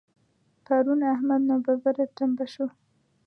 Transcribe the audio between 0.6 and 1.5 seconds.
پرون احمد